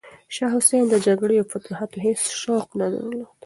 [0.35, 3.29] شاه حسین د جګړې او فتوحاتو هیڅ شوق نه درلود.